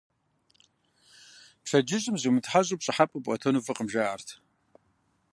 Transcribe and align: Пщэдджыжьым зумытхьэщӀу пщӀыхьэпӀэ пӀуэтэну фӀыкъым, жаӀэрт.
Пщэдджыжьым 1.63 2.15
зумытхьэщӀу 2.21 2.77
пщӀыхьэпӀэ 2.79 3.19
пӀуэтэну 3.23 3.63
фӀыкъым, 3.65 3.87
жаӀэрт. 3.91 4.27